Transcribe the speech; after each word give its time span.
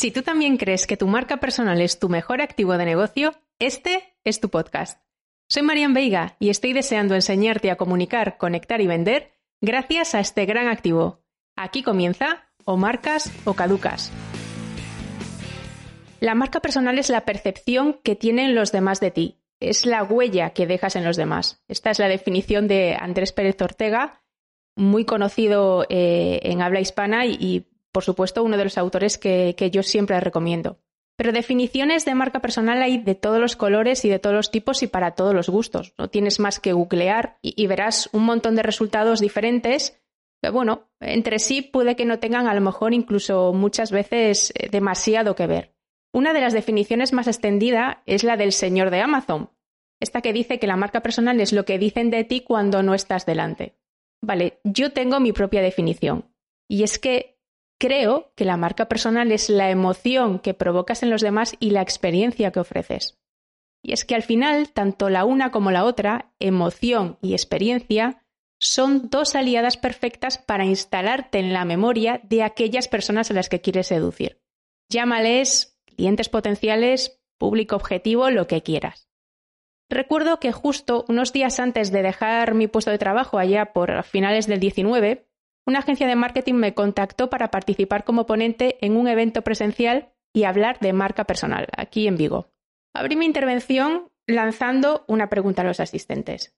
Si 0.00 0.10
tú 0.10 0.22
también 0.22 0.56
crees 0.56 0.86
que 0.86 0.96
tu 0.96 1.06
marca 1.06 1.40
personal 1.40 1.78
es 1.82 1.98
tu 1.98 2.08
mejor 2.08 2.40
activo 2.40 2.78
de 2.78 2.86
negocio, 2.86 3.34
este 3.58 4.16
es 4.24 4.40
tu 4.40 4.48
podcast. 4.48 4.98
Soy 5.46 5.60
Marian 5.60 5.92
Veiga 5.92 6.36
y 6.38 6.48
estoy 6.48 6.72
deseando 6.72 7.14
enseñarte 7.14 7.70
a 7.70 7.76
comunicar, 7.76 8.38
conectar 8.38 8.80
y 8.80 8.86
vender 8.86 9.32
gracias 9.60 10.14
a 10.14 10.20
este 10.20 10.46
gran 10.46 10.68
activo. 10.68 11.20
Aquí 11.54 11.82
comienza 11.82 12.48
o 12.64 12.78
marcas 12.78 13.30
o 13.44 13.52
caducas. 13.52 14.10
La 16.18 16.34
marca 16.34 16.60
personal 16.60 16.98
es 16.98 17.10
la 17.10 17.26
percepción 17.26 18.00
que 18.02 18.16
tienen 18.16 18.54
los 18.54 18.72
demás 18.72 19.00
de 19.00 19.10
ti, 19.10 19.42
es 19.60 19.84
la 19.84 20.02
huella 20.02 20.54
que 20.54 20.66
dejas 20.66 20.96
en 20.96 21.04
los 21.04 21.18
demás. 21.18 21.62
Esta 21.68 21.90
es 21.90 21.98
la 21.98 22.08
definición 22.08 22.68
de 22.68 22.96
Andrés 22.98 23.32
Pérez 23.32 23.60
Ortega, 23.60 24.22
muy 24.76 25.04
conocido 25.04 25.84
eh, 25.90 26.40
en 26.44 26.62
habla 26.62 26.80
hispana 26.80 27.26
y, 27.26 27.66
por 27.92 28.04
supuesto, 28.04 28.42
uno 28.42 28.56
de 28.56 28.64
los 28.64 28.78
autores 28.78 29.18
que, 29.18 29.70
yo 29.72 29.82
siempre 29.82 30.18
recomiendo. 30.20 30.78
Pero 31.16 31.32
definiciones 31.32 32.04
de 32.04 32.14
marca 32.14 32.40
personal 32.40 32.82
hay 32.82 32.98
de 32.98 33.14
todos 33.14 33.40
los 33.40 33.56
colores 33.56 34.04
y 34.04 34.08
de 34.08 34.18
todos 34.18 34.34
los 34.34 34.50
tipos 34.50 34.82
y 34.82 34.86
para 34.86 35.12
todos 35.12 35.34
los 35.34 35.50
gustos. 35.50 35.92
No 35.98 36.08
tienes 36.08 36.40
más 36.40 36.60
que 36.60 36.72
googlear 36.72 37.38
y, 37.42 37.66
verás 37.66 38.08
un 38.12 38.24
montón 38.24 38.56
de 38.56 38.62
resultados 38.62 39.20
diferentes. 39.20 40.00
Pero 40.40 40.54
bueno, 40.54 40.88
entre 41.00 41.38
sí 41.38 41.60
puede 41.60 41.96
que 41.96 42.06
no 42.06 42.18
tengan 42.18 42.48
a 42.48 42.54
lo 42.54 42.62
mejor 42.62 42.94
incluso 42.94 43.52
muchas 43.52 43.90
veces 43.90 44.52
eh, 44.56 44.70
demasiado 44.70 45.34
que 45.34 45.46
ver. 45.46 45.74
Una 46.14 46.32
de 46.32 46.40
las 46.40 46.54
definiciones 46.54 47.12
más 47.12 47.26
extendida 47.26 48.02
es 48.06 48.24
la 48.24 48.38
del 48.38 48.52
señor 48.52 48.90
de 48.90 49.02
Amazon, 49.02 49.50
esta 50.00 50.22
que 50.22 50.32
dice 50.32 50.58
que 50.58 50.66
la 50.66 50.76
marca 50.76 51.02
personal 51.02 51.40
es 51.40 51.52
lo 51.52 51.64
que 51.64 51.78
dicen 51.78 52.10
de 52.10 52.24
ti 52.24 52.40
cuando 52.40 52.82
no 52.82 52.94
estás 52.94 53.26
delante. 53.26 53.76
Vale, 54.22 54.60
yo 54.64 54.92
tengo 54.92 55.20
mi 55.20 55.32
propia 55.32 55.60
definición. 55.60 56.34
Y 56.68 56.82
es 56.82 56.98
que 56.98 57.39
creo 57.80 58.32
que 58.36 58.44
la 58.44 58.58
marca 58.58 58.86
personal 58.86 59.32
es 59.32 59.48
la 59.48 59.70
emoción 59.70 60.38
que 60.38 60.54
provocas 60.54 61.02
en 61.02 61.10
los 61.10 61.22
demás 61.22 61.56
y 61.58 61.70
la 61.70 61.80
experiencia 61.80 62.52
que 62.52 62.60
ofreces. 62.60 63.18
Y 63.82 63.94
es 63.94 64.04
que 64.04 64.14
al 64.14 64.22
final, 64.22 64.70
tanto 64.70 65.08
la 65.08 65.24
una 65.24 65.50
como 65.50 65.70
la 65.70 65.84
otra, 65.84 66.30
emoción 66.38 67.18
y 67.22 67.32
experiencia, 67.32 68.22
son 68.60 69.08
dos 69.08 69.34
aliadas 69.34 69.78
perfectas 69.78 70.36
para 70.36 70.66
instalarte 70.66 71.38
en 71.38 71.54
la 71.54 71.64
memoria 71.64 72.20
de 72.24 72.42
aquellas 72.42 72.86
personas 72.86 73.30
a 73.30 73.34
las 73.34 73.48
que 73.48 73.62
quieres 73.62 73.86
seducir. 73.86 74.42
Llámales 74.90 75.78
clientes 75.86 76.28
potenciales, 76.28 77.22
público 77.38 77.76
objetivo, 77.76 78.28
lo 78.30 78.46
que 78.46 78.62
quieras. 78.62 79.08
Recuerdo 79.88 80.38
que 80.38 80.52
justo 80.52 81.06
unos 81.08 81.32
días 81.32 81.58
antes 81.58 81.90
de 81.90 82.02
dejar 82.02 82.54
mi 82.54 82.66
puesto 82.66 82.90
de 82.90 82.98
trabajo 82.98 83.38
allá 83.38 83.72
por 83.72 84.02
finales 84.02 84.46
del 84.46 84.60
19, 84.60 85.29
una 85.66 85.80
agencia 85.80 86.06
de 86.06 86.16
marketing 86.16 86.54
me 86.54 86.74
contactó 86.74 87.30
para 87.30 87.50
participar 87.50 88.04
como 88.04 88.26
ponente 88.26 88.84
en 88.84 88.96
un 88.96 89.08
evento 89.08 89.42
presencial 89.42 90.12
y 90.32 90.44
hablar 90.44 90.78
de 90.80 90.92
marca 90.92 91.24
personal, 91.24 91.68
aquí 91.76 92.06
en 92.06 92.16
Vigo. 92.16 92.50
Abrí 92.94 93.16
mi 93.16 93.26
intervención 93.26 94.10
lanzando 94.26 95.04
una 95.08 95.28
pregunta 95.28 95.62
a 95.62 95.64
los 95.64 95.80
asistentes. 95.80 96.56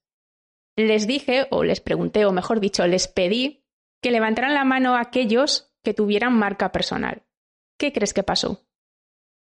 Les 0.76 1.06
dije, 1.06 1.46
o 1.50 1.64
les 1.64 1.80
pregunté, 1.80 2.24
o 2.24 2.32
mejor 2.32 2.60
dicho, 2.60 2.86
les 2.86 3.08
pedí 3.08 3.64
que 4.02 4.10
levantaran 4.10 4.54
la 4.54 4.64
mano 4.64 4.94
a 4.94 5.00
aquellos 5.00 5.74
que 5.82 5.94
tuvieran 5.94 6.32
marca 6.32 6.72
personal. 6.72 7.22
¿Qué 7.78 7.92
crees 7.92 8.14
que 8.14 8.22
pasó? 8.22 8.66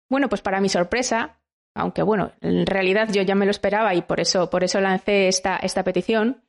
Bueno, 0.09 0.29
pues 0.29 0.41
para 0.41 0.61
mi 0.61 0.69
sorpresa, 0.69 1.41
aunque 1.75 2.03
bueno, 2.03 2.33
en 2.41 2.65
realidad 2.65 3.09
yo 3.11 3.21
ya 3.21 3.35
me 3.35 3.45
lo 3.45 3.51
esperaba 3.51 3.95
y 3.95 4.01
por 4.01 4.19
eso, 4.19 4.49
por 4.49 4.63
eso 4.63 4.79
lancé 4.79 5.27
esta, 5.27 5.57
esta 5.57 5.83
petición, 5.83 6.43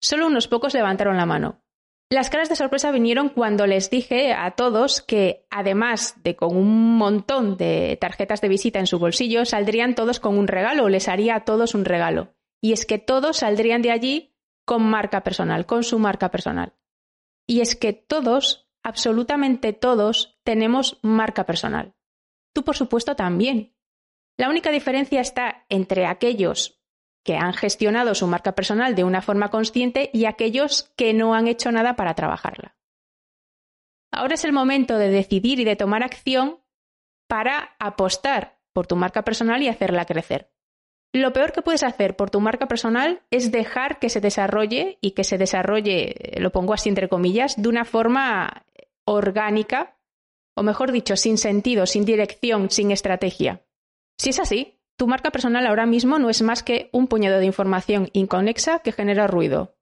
solo 0.00 0.26
unos 0.26 0.48
pocos 0.48 0.74
levantaron 0.74 1.16
la 1.16 1.26
mano. 1.26 1.62
Las 2.12 2.28
caras 2.28 2.48
de 2.48 2.56
sorpresa 2.56 2.90
vinieron 2.90 3.28
cuando 3.28 3.68
les 3.68 3.88
dije 3.88 4.32
a 4.32 4.50
todos 4.50 5.00
que, 5.00 5.46
además 5.48 6.16
de 6.24 6.34
con 6.34 6.56
un 6.56 6.96
montón 6.96 7.56
de 7.56 7.96
tarjetas 8.00 8.40
de 8.40 8.48
visita 8.48 8.80
en 8.80 8.88
su 8.88 8.98
bolsillo, 8.98 9.44
saldrían 9.44 9.94
todos 9.94 10.18
con 10.18 10.36
un 10.36 10.48
regalo, 10.48 10.88
les 10.88 11.06
haría 11.06 11.36
a 11.36 11.44
todos 11.44 11.76
un 11.76 11.84
regalo. 11.84 12.34
Y 12.60 12.72
es 12.72 12.84
que 12.84 12.98
todos 12.98 13.36
saldrían 13.36 13.80
de 13.80 13.92
allí 13.92 14.34
con 14.64 14.82
marca 14.82 15.22
personal, 15.22 15.66
con 15.66 15.84
su 15.84 16.00
marca 16.00 16.32
personal. 16.32 16.74
Y 17.46 17.60
es 17.60 17.76
que 17.76 17.92
todos, 17.92 18.68
absolutamente 18.82 19.72
todos, 19.72 20.36
tenemos 20.42 20.98
marca 21.02 21.46
personal. 21.46 21.94
Tú, 22.52 22.64
por 22.64 22.76
supuesto, 22.76 23.14
también. 23.14 23.76
La 24.36 24.48
única 24.48 24.72
diferencia 24.72 25.20
está 25.20 25.64
entre 25.68 26.06
aquellos 26.06 26.79
que 27.24 27.36
han 27.36 27.52
gestionado 27.52 28.14
su 28.14 28.26
marca 28.26 28.54
personal 28.54 28.94
de 28.94 29.04
una 29.04 29.22
forma 29.22 29.50
consciente 29.50 30.10
y 30.12 30.24
aquellos 30.24 30.90
que 30.96 31.12
no 31.12 31.34
han 31.34 31.48
hecho 31.48 31.70
nada 31.70 31.96
para 31.96 32.14
trabajarla. 32.14 32.76
Ahora 34.12 34.34
es 34.34 34.44
el 34.44 34.52
momento 34.52 34.98
de 34.98 35.10
decidir 35.10 35.60
y 35.60 35.64
de 35.64 35.76
tomar 35.76 36.02
acción 36.02 36.58
para 37.28 37.76
apostar 37.78 38.58
por 38.72 38.86
tu 38.86 38.96
marca 38.96 39.22
personal 39.22 39.62
y 39.62 39.68
hacerla 39.68 40.04
crecer. 40.04 40.50
Lo 41.12 41.32
peor 41.32 41.52
que 41.52 41.62
puedes 41.62 41.82
hacer 41.82 42.16
por 42.16 42.30
tu 42.30 42.40
marca 42.40 42.68
personal 42.68 43.22
es 43.30 43.50
dejar 43.50 43.98
que 43.98 44.08
se 44.08 44.20
desarrolle 44.20 44.98
y 45.00 45.12
que 45.12 45.24
se 45.24 45.38
desarrolle, 45.38 46.14
lo 46.38 46.50
pongo 46.50 46.72
así 46.72 46.88
entre 46.88 47.08
comillas, 47.08 47.60
de 47.60 47.68
una 47.68 47.84
forma 47.84 48.64
orgánica, 49.04 49.96
o 50.56 50.62
mejor 50.62 50.92
dicho, 50.92 51.16
sin 51.16 51.36
sentido, 51.36 51.86
sin 51.86 52.04
dirección, 52.04 52.70
sin 52.70 52.92
estrategia. 52.92 53.64
Si 54.18 54.30
es 54.30 54.38
así, 54.38 54.79
tu 55.00 55.06
marca 55.06 55.30
personal 55.30 55.66
ahora 55.66 55.86
mismo 55.86 56.18
no 56.18 56.28
es 56.28 56.42
más 56.42 56.62
que 56.62 56.90
un 56.92 57.06
puñado 57.06 57.38
de 57.38 57.46
información 57.46 58.10
inconexa 58.12 58.80
que 58.80 58.92
genera 58.92 59.26
ruido. 59.26 59.74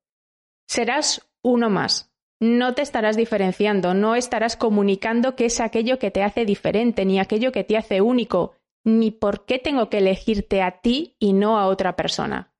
Serás 0.68 1.28
uno 1.42 1.70
más. 1.70 2.14
No 2.38 2.74
te 2.74 2.82
estarás 2.82 3.16
diferenciando, 3.16 3.94
no 3.94 4.14
estarás 4.14 4.56
comunicando 4.56 5.34
qué 5.34 5.46
es 5.46 5.58
aquello 5.58 5.98
que 5.98 6.12
te 6.12 6.22
hace 6.22 6.44
diferente, 6.44 7.04
ni 7.04 7.18
aquello 7.18 7.50
que 7.50 7.64
te 7.64 7.76
hace 7.76 8.00
único, 8.00 8.54
ni 8.84 9.10
por 9.10 9.44
qué 9.44 9.58
tengo 9.58 9.90
que 9.90 9.98
elegirte 9.98 10.62
a 10.62 10.80
ti 10.82 11.16
y 11.18 11.32
no 11.32 11.58
a 11.58 11.66
otra 11.66 11.96
persona. 11.96 12.54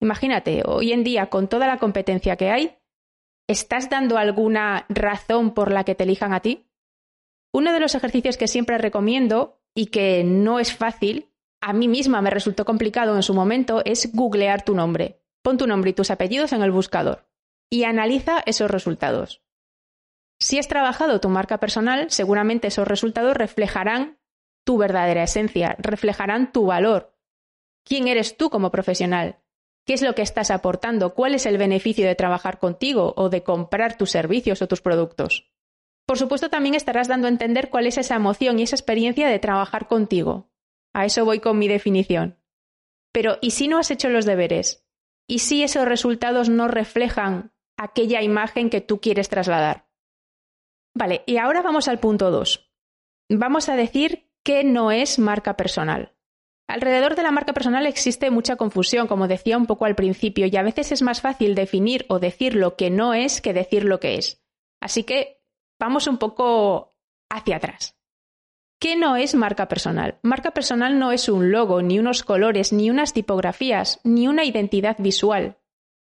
Imagínate, 0.00 0.62
hoy 0.64 0.92
en 0.92 1.02
día, 1.02 1.30
con 1.30 1.48
toda 1.48 1.66
la 1.66 1.78
competencia 1.78 2.36
que 2.36 2.50
hay, 2.50 2.78
¿estás 3.48 3.90
dando 3.90 4.18
alguna 4.18 4.86
razón 4.88 5.52
por 5.52 5.72
la 5.72 5.82
que 5.82 5.96
te 5.96 6.04
elijan 6.04 6.32
a 6.32 6.38
ti? 6.38 6.70
Uno 7.52 7.72
de 7.72 7.80
los 7.80 7.96
ejercicios 7.96 8.36
que 8.36 8.46
siempre 8.46 8.78
recomiendo 8.78 9.58
y 9.74 9.86
que 9.86 10.22
no 10.22 10.60
es 10.60 10.72
fácil, 10.72 11.27
a 11.60 11.72
mí 11.72 11.88
misma 11.88 12.22
me 12.22 12.30
resultó 12.30 12.64
complicado 12.64 13.16
en 13.16 13.22
su 13.22 13.34
momento, 13.34 13.82
es 13.84 14.12
googlear 14.12 14.62
tu 14.64 14.74
nombre. 14.74 15.20
Pon 15.42 15.58
tu 15.58 15.66
nombre 15.66 15.90
y 15.90 15.94
tus 15.94 16.10
apellidos 16.10 16.52
en 16.52 16.62
el 16.62 16.70
buscador 16.70 17.28
y 17.70 17.84
analiza 17.84 18.42
esos 18.46 18.70
resultados. 18.70 19.42
Si 20.40 20.58
has 20.58 20.68
trabajado 20.68 21.20
tu 21.20 21.28
marca 21.28 21.58
personal, 21.58 22.10
seguramente 22.10 22.68
esos 22.68 22.86
resultados 22.86 23.36
reflejarán 23.36 24.18
tu 24.64 24.78
verdadera 24.78 25.24
esencia, 25.24 25.76
reflejarán 25.78 26.52
tu 26.52 26.66
valor. 26.66 27.16
¿Quién 27.84 28.06
eres 28.06 28.36
tú 28.36 28.50
como 28.50 28.70
profesional? 28.70 29.38
¿Qué 29.84 29.94
es 29.94 30.02
lo 30.02 30.14
que 30.14 30.22
estás 30.22 30.50
aportando? 30.50 31.14
¿Cuál 31.14 31.34
es 31.34 31.46
el 31.46 31.58
beneficio 31.58 32.06
de 32.06 32.14
trabajar 32.14 32.58
contigo 32.58 33.14
o 33.16 33.30
de 33.30 33.42
comprar 33.42 33.96
tus 33.96 34.10
servicios 34.10 34.60
o 34.62 34.68
tus 34.68 34.82
productos? 34.82 35.50
Por 36.06 36.18
supuesto, 36.18 36.50
también 36.50 36.74
estarás 36.74 37.08
dando 37.08 37.26
a 37.26 37.30
entender 37.30 37.70
cuál 37.70 37.86
es 37.86 37.98
esa 37.98 38.16
emoción 38.16 38.58
y 38.58 38.62
esa 38.62 38.76
experiencia 38.76 39.28
de 39.28 39.38
trabajar 39.38 39.88
contigo. 39.88 40.50
A 40.94 41.04
eso 41.04 41.24
voy 41.24 41.40
con 41.40 41.58
mi 41.58 41.68
definición. 41.68 42.38
Pero, 43.12 43.38
¿y 43.40 43.52
si 43.52 43.68
no 43.68 43.78
has 43.78 43.90
hecho 43.90 44.08
los 44.08 44.26
deberes? 44.26 44.86
¿Y 45.26 45.40
si 45.40 45.62
esos 45.62 45.86
resultados 45.86 46.48
no 46.48 46.68
reflejan 46.68 47.52
aquella 47.76 48.22
imagen 48.22 48.70
que 48.70 48.80
tú 48.80 49.00
quieres 49.00 49.28
trasladar? 49.28 49.88
Vale, 50.94 51.22
y 51.26 51.36
ahora 51.36 51.62
vamos 51.62 51.88
al 51.88 52.00
punto 52.00 52.30
2. 52.30 52.72
Vamos 53.30 53.68
a 53.68 53.76
decir 53.76 54.30
qué 54.42 54.64
no 54.64 54.90
es 54.90 55.18
marca 55.18 55.56
personal. 55.56 56.14
Alrededor 56.68 57.16
de 57.16 57.22
la 57.22 57.30
marca 57.30 57.52
personal 57.52 57.86
existe 57.86 58.30
mucha 58.30 58.56
confusión, 58.56 59.06
como 59.06 59.26
decía 59.28 59.56
un 59.56 59.66
poco 59.66 59.86
al 59.86 59.94
principio, 59.94 60.46
y 60.46 60.56
a 60.56 60.62
veces 60.62 60.92
es 60.92 61.02
más 61.02 61.20
fácil 61.20 61.54
definir 61.54 62.04
o 62.08 62.18
decir 62.18 62.54
lo 62.54 62.76
que 62.76 62.90
no 62.90 63.14
es 63.14 63.40
que 63.40 63.54
decir 63.54 63.84
lo 63.84 64.00
que 64.00 64.16
es. 64.16 64.44
Así 64.80 65.04
que 65.04 65.42
vamos 65.78 66.06
un 66.06 66.18
poco 66.18 66.94
hacia 67.30 67.56
atrás. 67.56 67.97
¿Qué 68.80 68.94
no 68.94 69.16
es 69.16 69.34
marca 69.34 69.66
personal? 69.66 70.18
Marca 70.22 70.52
personal 70.52 71.00
no 71.00 71.10
es 71.10 71.28
un 71.28 71.50
logo, 71.50 71.82
ni 71.82 71.98
unos 71.98 72.22
colores, 72.22 72.72
ni 72.72 72.90
unas 72.90 73.12
tipografías, 73.12 74.00
ni 74.04 74.28
una 74.28 74.44
identidad 74.44 74.96
visual. 74.98 75.58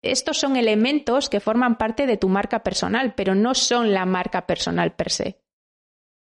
estos 0.02 0.38
son 0.38 0.56
elementos 0.56 1.30
que 1.30 1.40
forman 1.40 1.78
parte 1.78 2.06
de 2.06 2.18
tu 2.18 2.30
marca 2.30 2.62
personal, 2.62 3.16
pero 3.16 3.34
no 3.34 3.56
son 3.56 3.92
la 3.92 4.06
marca 4.06 4.46
personal 4.46 4.96
per 4.96 5.10
se. 5.10 5.42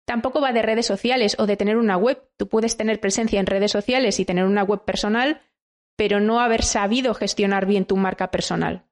Tampoco 0.07 0.41
va 0.41 0.53
de 0.53 0.63
redes 0.63 0.87
sociales 0.87 1.35
o 1.41 1.47
de 1.47 1.57
tener 1.57 1.77
una 1.77 1.97
web. 1.97 2.31
Tú 2.37 2.49
puedes 2.49 2.77
tener 2.77 3.01
presencia 3.01 3.41
en 3.41 3.47
redes 3.47 3.73
sociales 3.73 4.21
y 4.21 4.25
tener 4.25 4.45
una 4.45 4.63
web 4.63 4.85
personal, 4.85 5.43
pero 5.97 6.21
no 6.21 6.41
haber 6.41 6.63
sabido 6.63 7.13
gestionar 7.15 7.67
bien 7.67 7.87
tu 7.87 7.97
marca 7.97 8.31
personal. 8.31 8.87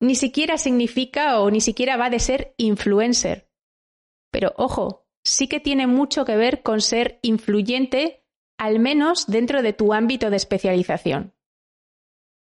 Ni 0.00 0.14
siquiera 0.14 0.56
significa 0.56 1.40
o 1.40 1.50
ni 1.50 1.60
siquiera 1.60 1.98
va 1.98 2.08
de 2.08 2.20
ser 2.20 2.54
influencer. 2.56 3.50
Pero 4.30 4.54
ojo, 4.56 5.01
sí 5.24 5.48
que 5.48 5.60
tiene 5.60 5.86
mucho 5.86 6.24
que 6.24 6.36
ver 6.36 6.62
con 6.62 6.80
ser 6.80 7.18
influyente, 7.22 8.24
al 8.58 8.78
menos 8.78 9.26
dentro 9.26 9.62
de 9.62 9.72
tu 9.72 9.92
ámbito 9.92 10.30
de 10.30 10.36
especialización. 10.36 11.34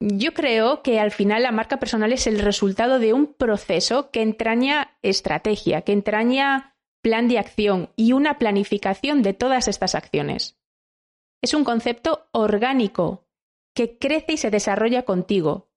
Yo 0.01 0.35
creo 0.35 0.83
que 0.83 0.99
al 0.99 1.13
final 1.13 1.45
la 1.45 1.53
marca 1.53 1.79
personal 1.79 2.13
es 2.13 2.27
el 2.27 2.41
resultado 2.41 2.99
de 2.99 3.13
un 3.13 3.35
proceso 3.35 4.11
que 4.11 4.21
entraña 4.21 4.99
estrategia, 5.03 5.83
que 5.83 5.93
entraña 5.93 6.77
plan 7.03 7.29
de 7.29 7.39
acción 7.39 7.91
y 7.95 8.13
una 8.13 8.39
planificación 8.39 9.23
de 9.23 9.33
todas 9.33 9.69
estas 9.69 9.95
acciones. 9.95 10.59
Es 11.41 11.55
un 11.55 11.65
concepto 11.65 12.29
orgánico 12.33 13.29
que 13.75 13.99
crece 13.99 14.35
y 14.35 14.37
se 14.37 14.51
desarrolla 14.51 15.05
contigo. 15.05 15.72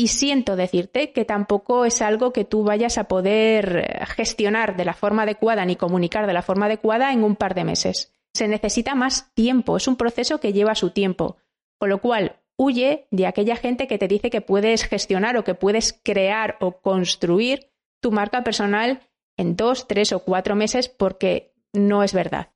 Y 0.00 0.08
siento 0.08 0.56
decirte 0.56 1.12
que 1.12 1.26
tampoco 1.26 1.84
es 1.84 2.00
algo 2.00 2.32
que 2.32 2.46
tú 2.46 2.64
vayas 2.64 2.96
a 2.96 3.04
poder 3.04 4.06
gestionar 4.16 4.74
de 4.74 4.86
la 4.86 4.94
forma 4.94 5.24
adecuada 5.24 5.66
ni 5.66 5.76
comunicar 5.76 6.26
de 6.26 6.32
la 6.32 6.40
forma 6.40 6.64
adecuada 6.64 7.12
en 7.12 7.22
un 7.22 7.36
par 7.36 7.54
de 7.54 7.64
meses. 7.64 8.10
Se 8.32 8.48
necesita 8.48 8.94
más 8.94 9.30
tiempo, 9.34 9.76
es 9.76 9.86
un 9.88 9.96
proceso 9.96 10.40
que 10.40 10.54
lleva 10.54 10.74
su 10.74 10.88
tiempo. 10.92 11.36
Con 11.78 11.90
lo 11.90 12.00
cual, 12.00 12.40
huye 12.56 13.08
de 13.10 13.26
aquella 13.26 13.56
gente 13.56 13.86
que 13.86 13.98
te 13.98 14.08
dice 14.08 14.30
que 14.30 14.40
puedes 14.40 14.84
gestionar 14.84 15.36
o 15.36 15.44
que 15.44 15.54
puedes 15.54 15.92
crear 16.02 16.56
o 16.60 16.80
construir 16.80 17.70
tu 18.00 18.10
marca 18.10 18.42
personal 18.42 19.06
en 19.36 19.54
dos, 19.54 19.86
tres 19.86 20.14
o 20.14 20.20
cuatro 20.20 20.56
meses 20.56 20.88
porque 20.88 21.52
no 21.74 22.02
es 22.02 22.14
verdad. 22.14 22.54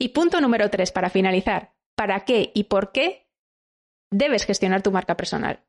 Y 0.00 0.08
punto 0.08 0.40
número 0.40 0.68
tres, 0.68 0.90
para 0.90 1.10
finalizar, 1.10 1.76
¿para 1.94 2.24
qué 2.24 2.50
y 2.56 2.64
por 2.64 2.90
qué 2.90 3.30
debes 4.10 4.46
gestionar 4.46 4.82
tu 4.82 4.90
marca 4.90 5.16
personal? 5.16 5.67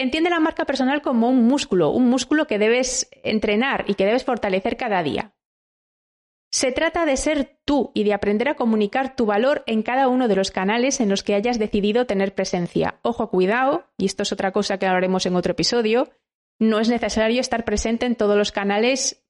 Entiende 0.00 0.30
la 0.30 0.40
marca 0.40 0.64
personal 0.64 1.02
como 1.02 1.28
un 1.28 1.46
músculo, 1.46 1.90
un 1.90 2.08
músculo 2.08 2.46
que 2.46 2.58
debes 2.58 3.10
entrenar 3.22 3.84
y 3.86 3.96
que 3.96 4.06
debes 4.06 4.24
fortalecer 4.24 4.78
cada 4.78 5.02
día. 5.02 5.34
Se 6.50 6.72
trata 6.72 7.04
de 7.04 7.18
ser 7.18 7.60
tú 7.66 7.92
y 7.92 8.04
de 8.04 8.14
aprender 8.14 8.48
a 8.48 8.54
comunicar 8.54 9.14
tu 9.14 9.26
valor 9.26 9.62
en 9.66 9.82
cada 9.82 10.08
uno 10.08 10.26
de 10.26 10.36
los 10.36 10.52
canales 10.52 11.00
en 11.00 11.10
los 11.10 11.22
que 11.22 11.34
hayas 11.34 11.58
decidido 11.58 12.06
tener 12.06 12.34
presencia. 12.34 12.98
Ojo, 13.02 13.28
cuidado, 13.28 13.90
y 13.98 14.06
esto 14.06 14.22
es 14.22 14.32
otra 14.32 14.52
cosa 14.52 14.78
que 14.78 14.86
hablaremos 14.86 15.26
en 15.26 15.36
otro 15.36 15.52
episodio, 15.52 16.08
no 16.58 16.80
es 16.80 16.88
necesario 16.88 17.38
estar 17.38 17.66
presente 17.66 18.06
en 18.06 18.16
todos 18.16 18.38
los 18.38 18.52
canales 18.52 19.22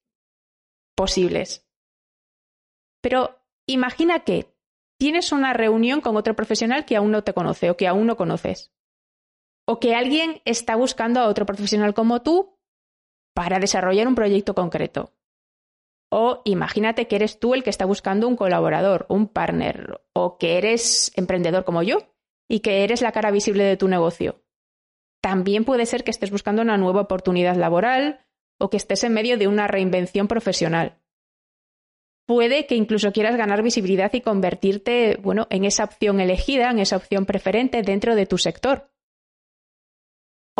posibles. 0.94 1.69
Pero 3.00 3.40
imagina 3.66 4.20
que 4.20 4.55
tienes 5.00 5.32
una 5.32 5.52
reunión 5.52 6.00
con 6.00 6.16
otro 6.16 6.37
profesional 6.37 6.84
que 6.84 6.94
aún 6.94 7.11
no 7.11 7.25
te 7.25 7.34
conoce 7.34 7.70
o 7.70 7.76
que 7.76 7.88
aún 7.88 8.06
no 8.06 8.16
conoces. 8.16 8.70
O 9.70 9.78
que 9.78 9.94
alguien 9.94 10.43
está 10.44 10.75
buscando 10.75 11.20
a 11.20 11.28
otro 11.28 11.46
profesional 11.46 11.94
como 11.94 12.22
tú 12.22 12.58
para 13.37 13.61
desarrollar 13.61 14.08
un 14.08 14.17
proyecto 14.17 14.52
concreto. 14.52 15.12
O 16.11 16.43
imagínate 16.44 17.06
que 17.06 17.14
eres 17.14 17.38
tú 17.38 17.55
el 17.55 17.62
que 17.62 17.70
está 17.70 17.84
buscando 17.84 18.26
un 18.26 18.34
colaborador, 18.34 19.06
un 19.08 19.28
partner, 19.28 20.00
o 20.12 20.38
que 20.38 20.58
eres 20.58 21.12
emprendedor 21.14 21.64
como 21.64 21.84
yo 21.84 21.99
y 22.49 22.58
que 22.61 22.82
eres 22.82 23.00
la 23.00 23.12
cara 23.12 23.31
visible 23.31 23.62
de 23.62 23.76
tu 23.76 23.87
negocio. 23.87 24.43
También 25.22 25.64
puede 25.64 25.87
ser 25.87 26.02
que 26.02 26.11
estés 26.11 26.32
buscando 26.32 26.62
una 26.62 26.76
nueva 26.76 27.02
oportunidad 27.02 27.55
laboral 27.55 28.26
o 28.58 28.70
que 28.70 28.76
estés 28.76 29.05
en 29.05 29.12
medio 29.12 29.38
de 29.38 29.46
una 29.46 29.69
reinvención 29.69 30.26
profesional. 30.26 30.99
Puede 32.26 32.66
que 32.66 32.75
incluso 32.75 33.12
quieras 33.12 33.37
ganar 33.37 33.62
visibilidad 33.62 34.12
y 34.14 34.20
convertirte, 34.20 35.16
bueno, 35.23 35.46
en 35.49 35.64
esa 35.64 35.84
opción 35.84 36.19
elegida, 36.19 36.73
en 36.73 36.81
esa 36.81 36.96
opción 36.96 37.25
preferente 37.25 37.82
dentro 37.82 38.16
de 38.16 38.26
tu 38.26 38.37
sector. 38.37 38.90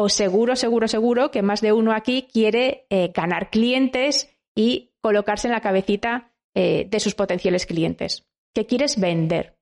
Seguro, 0.09 0.57
seguro, 0.57 0.89
seguro 0.89 1.31
que 1.31 1.43
más 1.43 1.61
de 1.61 1.73
uno 1.73 1.93
aquí 1.93 2.29
quiere 2.33 2.87
eh, 2.91 3.13
ganar 3.15 3.51
clientes 3.51 4.35
y 4.55 4.93
colocarse 5.01 5.49
en 5.49 5.53
la 5.53 5.61
cabecita 5.61 6.33
eh, 6.55 6.87
de 6.89 7.01
sus 7.01 7.15
potenciales 7.15 7.67
clientes. 7.67 8.27
¿Qué 8.55 8.67
quieres 8.67 8.99
vender? 8.99 9.59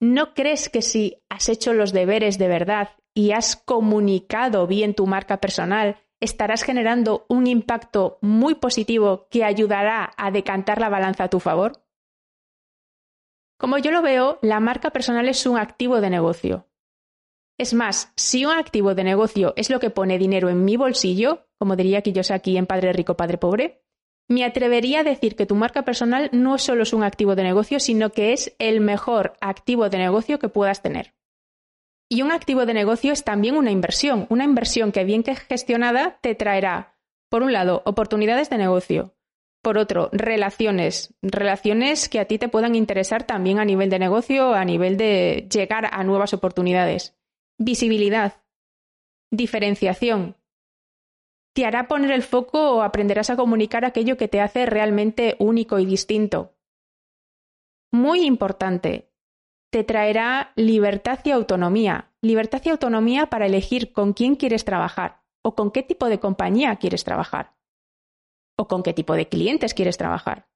¿No 0.00 0.34
crees 0.34 0.68
que 0.68 0.82
si 0.82 1.22
has 1.28 1.48
hecho 1.48 1.72
los 1.72 1.92
deberes 1.92 2.38
de 2.38 2.48
verdad 2.48 2.90
y 3.14 3.32
has 3.32 3.56
comunicado 3.56 4.66
bien 4.66 4.94
tu 4.94 5.06
marca 5.06 5.40
personal, 5.40 5.96
estarás 6.20 6.62
generando 6.62 7.24
un 7.28 7.46
impacto 7.46 8.18
muy 8.20 8.56
positivo 8.56 9.28
que 9.30 9.44
ayudará 9.44 10.12
a 10.16 10.30
decantar 10.30 10.80
la 10.80 10.88
balanza 10.88 11.24
a 11.24 11.30
tu 11.30 11.40
favor? 11.40 11.82
Como 13.58 13.78
yo 13.78 13.90
lo 13.90 14.02
veo, 14.02 14.38
la 14.42 14.60
marca 14.60 14.90
personal 14.90 15.28
es 15.28 15.46
un 15.46 15.58
activo 15.58 16.00
de 16.00 16.10
negocio. 16.10 16.66
Es 17.58 17.72
más, 17.72 18.12
si 18.16 18.44
un 18.44 18.52
activo 18.52 18.94
de 18.94 19.04
negocio 19.04 19.54
es 19.56 19.70
lo 19.70 19.80
que 19.80 19.90
pone 19.90 20.18
dinero 20.18 20.50
en 20.50 20.64
mi 20.64 20.76
bolsillo, 20.76 21.46
como 21.58 21.74
diría 21.74 22.02
que 22.02 22.12
yo 22.12 22.22
sé 22.22 22.34
aquí 22.34 22.56
en 22.58 22.66
Padre 22.66 22.92
Rico, 22.92 23.16
Padre 23.16 23.38
Pobre, 23.38 23.82
me 24.28 24.44
atrevería 24.44 25.00
a 25.00 25.04
decir 25.04 25.36
que 25.36 25.46
tu 25.46 25.54
marca 25.54 25.84
personal 25.84 26.28
no 26.32 26.58
solo 26.58 26.82
es 26.82 26.92
un 26.92 27.04
activo 27.04 27.34
de 27.34 27.44
negocio, 27.44 27.80
sino 27.80 28.10
que 28.10 28.32
es 28.32 28.54
el 28.58 28.80
mejor 28.80 29.34
activo 29.40 29.88
de 29.88 29.98
negocio 29.98 30.38
que 30.38 30.48
puedas 30.48 30.82
tener. 30.82 31.14
Y 32.10 32.22
un 32.22 32.30
activo 32.30 32.66
de 32.66 32.74
negocio 32.74 33.12
es 33.12 33.24
también 33.24 33.56
una 33.56 33.70
inversión, 33.70 34.26
una 34.28 34.44
inversión 34.44 34.92
que 34.92 35.04
bien 35.04 35.22
que 35.22 35.34
gestionada 35.34 36.18
te 36.20 36.34
traerá, 36.34 36.98
por 37.30 37.42
un 37.42 37.52
lado, 37.52 37.82
oportunidades 37.84 38.50
de 38.50 38.58
negocio, 38.58 39.14
por 39.62 39.78
otro, 39.78 40.10
relaciones, 40.12 41.14
relaciones 41.22 42.08
que 42.08 42.20
a 42.20 42.26
ti 42.26 42.38
te 42.38 42.48
puedan 42.48 42.76
interesar 42.76 43.24
también 43.24 43.58
a 43.58 43.64
nivel 43.64 43.90
de 43.90 43.98
negocio, 43.98 44.54
a 44.54 44.64
nivel 44.64 44.96
de 44.96 45.48
llegar 45.52 45.88
a 45.90 46.04
nuevas 46.04 46.32
oportunidades, 46.34 47.15
visibilidad, 47.58 48.42
diferenciación. 49.30 50.36
Te 51.54 51.64
hará 51.64 51.88
poner 51.88 52.10
el 52.10 52.22
foco 52.22 52.72
o 52.72 52.82
aprenderás 52.82 53.30
a 53.30 53.36
comunicar 53.36 53.84
aquello 53.84 54.16
que 54.16 54.28
te 54.28 54.40
hace 54.40 54.66
realmente 54.66 55.36
único 55.38 55.78
y 55.78 55.86
distinto. 55.86 56.54
Muy 57.92 58.26
importante, 58.26 59.10
te 59.70 59.84
traerá 59.84 60.52
libertad 60.56 61.20
y 61.24 61.30
autonomía. 61.30 62.12
Libertad 62.20 62.60
y 62.64 62.70
autonomía 62.70 63.26
para 63.26 63.46
elegir 63.46 63.92
con 63.92 64.12
quién 64.12 64.36
quieres 64.36 64.64
trabajar 64.64 65.22
o 65.42 65.54
con 65.54 65.70
qué 65.70 65.82
tipo 65.82 66.08
de 66.08 66.20
compañía 66.20 66.76
quieres 66.76 67.04
trabajar 67.04 67.56
o 68.58 68.68
con 68.68 68.82
qué 68.82 68.92
tipo 68.92 69.14
de 69.14 69.28
clientes 69.28 69.74
quieres 69.74 69.96
trabajar. 69.96 70.48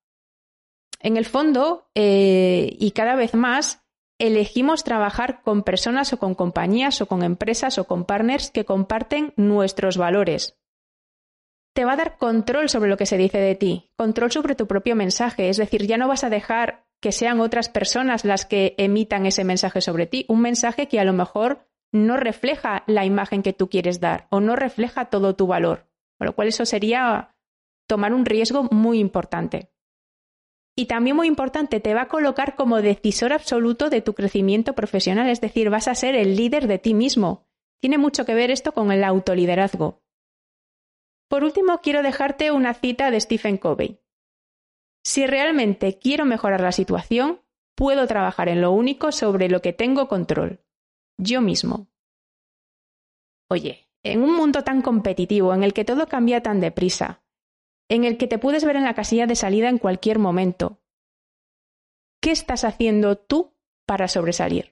En 1.00 1.16
el 1.16 1.24
fondo, 1.24 1.90
eh, 1.94 2.76
y 2.78 2.90
cada 2.90 3.14
vez 3.14 3.34
más, 3.34 3.86
elegimos 4.20 4.84
trabajar 4.84 5.42
con 5.42 5.62
personas 5.62 6.12
o 6.12 6.18
con 6.18 6.34
compañías 6.34 7.00
o 7.00 7.06
con 7.06 7.24
empresas 7.24 7.78
o 7.78 7.84
con 7.84 8.04
partners 8.04 8.50
que 8.50 8.64
comparten 8.64 9.32
nuestros 9.36 9.96
valores. 9.96 10.56
Te 11.74 11.84
va 11.84 11.94
a 11.94 11.96
dar 11.96 12.18
control 12.18 12.68
sobre 12.68 12.90
lo 12.90 12.96
que 12.96 13.06
se 13.06 13.16
dice 13.16 13.38
de 13.38 13.54
ti, 13.54 13.90
control 13.96 14.30
sobre 14.30 14.54
tu 14.54 14.66
propio 14.66 14.94
mensaje, 14.94 15.48
es 15.48 15.56
decir, 15.56 15.86
ya 15.86 15.96
no 15.96 16.08
vas 16.08 16.24
a 16.24 16.30
dejar 16.30 16.84
que 17.00 17.12
sean 17.12 17.40
otras 17.40 17.68
personas 17.68 18.24
las 18.24 18.44
que 18.44 18.74
emitan 18.76 19.24
ese 19.24 19.44
mensaje 19.44 19.80
sobre 19.80 20.06
ti, 20.06 20.26
un 20.28 20.42
mensaje 20.42 20.86
que 20.86 21.00
a 21.00 21.04
lo 21.04 21.14
mejor 21.14 21.66
no 21.92 22.16
refleja 22.16 22.84
la 22.86 23.04
imagen 23.04 23.42
que 23.42 23.52
tú 23.52 23.68
quieres 23.68 24.00
dar 24.00 24.26
o 24.30 24.40
no 24.40 24.54
refleja 24.54 25.06
todo 25.06 25.34
tu 25.34 25.46
valor, 25.46 25.86
con 26.18 26.26
lo 26.26 26.34
cual 26.34 26.48
eso 26.48 26.66
sería 26.66 27.34
tomar 27.86 28.12
un 28.12 28.26
riesgo 28.26 28.64
muy 28.70 28.98
importante. 28.98 29.70
Y 30.76 30.86
también 30.86 31.16
muy 31.16 31.26
importante, 31.26 31.80
te 31.80 31.94
va 31.94 32.02
a 32.02 32.08
colocar 32.08 32.56
como 32.56 32.80
decisor 32.80 33.32
absoluto 33.32 33.90
de 33.90 34.02
tu 34.02 34.14
crecimiento 34.14 34.74
profesional, 34.74 35.28
es 35.28 35.40
decir, 35.40 35.68
vas 35.70 35.88
a 35.88 35.94
ser 35.94 36.14
el 36.14 36.36
líder 36.36 36.66
de 36.66 36.78
ti 36.78 36.94
mismo. 36.94 37.46
Tiene 37.80 37.98
mucho 37.98 38.24
que 38.24 38.34
ver 38.34 38.50
esto 38.50 38.72
con 38.72 38.92
el 38.92 39.04
autoliderazgo. 39.04 40.02
Por 41.28 41.44
último, 41.44 41.80
quiero 41.80 42.02
dejarte 42.02 42.50
una 42.50 42.74
cita 42.74 43.10
de 43.10 43.20
Stephen 43.20 43.56
Covey. 43.56 44.00
Si 45.04 45.26
realmente 45.26 45.98
quiero 45.98 46.24
mejorar 46.24 46.60
la 46.60 46.72
situación, 46.72 47.40
puedo 47.74 48.06
trabajar 48.06 48.48
en 48.48 48.60
lo 48.60 48.72
único 48.72 49.12
sobre 49.12 49.48
lo 49.48 49.62
que 49.62 49.72
tengo 49.72 50.08
control, 50.08 50.60
yo 51.16 51.40
mismo. 51.40 51.88
Oye, 53.48 53.88
en 54.02 54.22
un 54.22 54.34
mundo 54.36 54.64
tan 54.64 54.82
competitivo, 54.82 55.54
en 55.54 55.62
el 55.62 55.72
que 55.72 55.84
todo 55.84 56.06
cambia 56.06 56.42
tan 56.42 56.60
deprisa, 56.60 57.22
en 57.90 58.04
el 58.04 58.16
que 58.16 58.28
te 58.28 58.38
puedes 58.38 58.64
ver 58.64 58.76
en 58.76 58.84
la 58.84 58.94
casilla 58.94 59.26
de 59.26 59.34
salida 59.34 59.68
en 59.68 59.78
cualquier 59.78 60.20
momento, 60.20 60.78
¿qué 62.22 62.30
estás 62.30 62.64
haciendo 62.64 63.18
tú 63.18 63.56
para 63.84 64.06
sobresalir? 64.06 64.70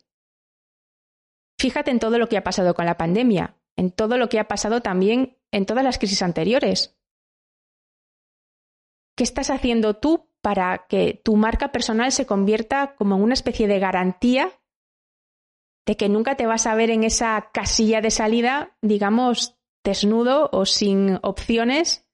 Fíjate 1.60 1.90
en 1.90 1.98
todo 1.98 2.18
lo 2.18 2.28
que 2.28 2.38
ha 2.38 2.44
pasado 2.44 2.74
con 2.74 2.86
la 2.86 2.96
pandemia, 2.96 3.56
en 3.76 3.90
todo 3.90 4.16
lo 4.16 4.28
que 4.28 4.38
ha 4.38 4.46
pasado 4.46 4.80
también 4.80 5.36
en 5.50 5.66
todas 5.66 5.82
las 5.82 5.98
crisis 5.98 6.22
anteriores. 6.22 6.96
¿Qué 9.16 9.24
estás 9.24 9.50
haciendo 9.50 9.94
tú 9.94 10.30
para 10.40 10.86
que 10.88 11.20
tu 11.24 11.34
marca 11.34 11.72
personal 11.72 12.12
se 12.12 12.24
convierta 12.24 12.94
como 12.94 13.16
en 13.16 13.22
una 13.22 13.34
especie 13.34 13.66
de 13.66 13.80
garantía 13.80 14.52
de 15.86 15.96
que 15.96 16.08
nunca 16.08 16.36
te 16.36 16.46
vas 16.46 16.66
a 16.66 16.76
ver 16.76 16.90
en 16.90 17.02
esa 17.02 17.50
casilla 17.52 18.00
de 18.00 18.12
salida, 18.12 18.76
digamos, 18.80 19.58
desnudo 19.82 20.50
o 20.52 20.66
sin 20.66 21.18
opciones 21.22 22.07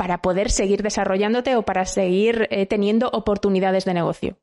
para 0.00 0.22
poder 0.22 0.50
seguir 0.50 0.82
desarrollándote 0.82 1.56
o 1.56 1.62
para 1.62 1.84
seguir 1.84 2.48
eh, 2.50 2.64
teniendo 2.64 3.10
oportunidades 3.12 3.84
de 3.84 3.92
negocio. 3.92 4.38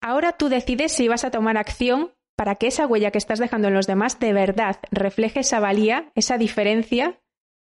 Ahora 0.00 0.32
tú 0.32 0.48
decides 0.48 0.92
si 0.92 1.08
vas 1.08 1.26
a 1.26 1.30
tomar 1.30 1.58
acción 1.58 2.14
para 2.34 2.54
que 2.54 2.68
esa 2.68 2.86
huella 2.86 3.10
que 3.10 3.18
estás 3.18 3.38
dejando 3.38 3.68
en 3.68 3.74
los 3.74 3.86
demás 3.86 4.18
de 4.20 4.32
verdad 4.32 4.76
refleje 4.90 5.40
esa 5.40 5.60
valía, 5.60 6.10
esa 6.14 6.38
diferencia 6.38 7.20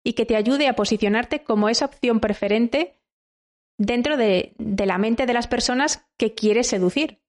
y 0.03 0.13
que 0.13 0.27
te 0.27 0.35
ayude 0.35 0.67
a 0.67 0.75
posicionarte 0.75 1.43
como 1.43 1.69
esa 1.69 1.85
opción 1.85 2.19
preferente 2.19 3.01
dentro 3.79 4.15
de, 4.15 4.53
de 4.59 4.85
la 4.85 4.99
mente 4.99 5.25
de 5.25 5.33
las 5.33 5.47
personas 5.47 6.07
que 6.19 6.35
quieres 6.35 6.67
seducir. 6.67 7.23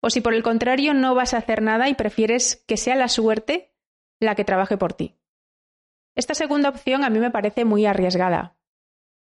O 0.00 0.08
si 0.08 0.22
por 0.22 0.32
el 0.32 0.42
contrario 0.42 0.94
no 0.94 1.14
vas 1.14 1.34
a 1.34 1.38
hacer 1.38 1.60
nada 1.60 1.90
y 1.90 1.94
prefieres 1.94 2.64
que 2.66 2.78
sea 2.78 2.96
la 2.96 3.08
suerte 3.08 3.74
la 4.18 4.34
que 4.34 4.46
trabaje 4.46 4.78
por 4.78 4.94
ti. 4.94 5.18
Esta 6.16 6.32
segunda 6.32 6.70
opción 6.70 7.04
a 7.04 7.10
mí 7.10 7.18
me 7.18 7.30
parece 7.30 7.66
muy 7.66 7.84
arriesgada, 7.84 8.56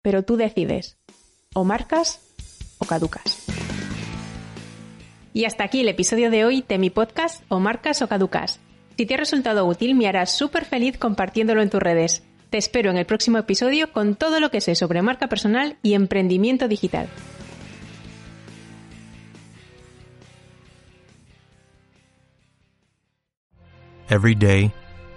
pero 0.03 0.23
tú 0.23 0.37
decides, 0.37 0.97
o 1.55 1.65
marcas 1.65 2.21
o 2.79 2.85
caducas. 2.85 3.45
Y 5.33 5.45
hasta 5.45 5.65
aquí 5.65 5.81
el 5.81 5.89
episodio 5.89 6.31
de 6.31 6.45
hoy 6.45 6.65
de 6.69 6.79
mi 6.79 6.91
podcast 6.91 7.45
O 7.49 7.61
marcas 7.61 8.03
o 8.03 8.09
caducas. 8.09 8.59
Si 8.97 9.07
te 9.07 9.15
ha 9.15 9.17
resultado 9.17 9.65
útil, 9.65 9.95
me 9.95 10.09
harás 10.09 10.37
súper 10.37 10.65
feliz 10.65 10.99
compartiéndolo 10.99 11.63
en 11.63 11.71
tus 11.71 11.81
redes. 11.81 12.23
Te 12.51 12.59
espero 12.59 12.91
en 12.91 12.99
el 12.99 13.07
próximo 13.07 13.39
episodio 13.39 13.93
con 13.93 14.17
todo 14.17 14.41
lo 14.41 14.51
que 14.51 14.61
sé 14.61 14.75
sobre 14.75 15.03
marca 15.03 15.29
personal 15.29 15.79
y 15.83 15.95
emprendimiento 15.95 16.69
digital. 16.69 17.09
Every 24.11 24.35
day, 24.35 24.73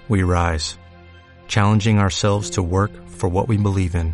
we 0.08 0.22
rise, 0.22 0.78
challenging 1.48 1.98
ourselves 1.98 2.52
to 2.52 2.62
work 2.62 2.92
for 3.08 3.28
what 3.28 3.48
we 3.50 3.58
believe 3.58 3.96
in. 3.96 4.13